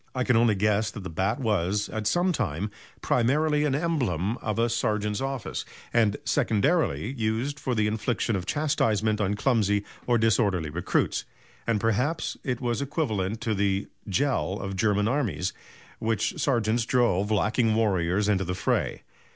[0.15, 4.57] I can only guess that the bat was, at some time, primarily, an emblem of
[4.57, 10.71] a sergeant's office, and, secondarily, used for the infliction of chastisement on clumsy or disorderly
[10.71, 11.25] recruits;
[11.67, 15.53] and perhaps it was equivalent to the Prügel of German armies,
[15.99, 19.03] with which sergeants drove lagging warriors into the fray.